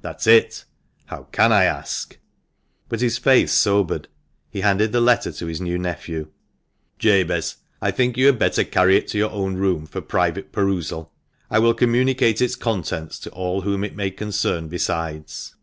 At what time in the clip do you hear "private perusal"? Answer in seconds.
10.00-11.12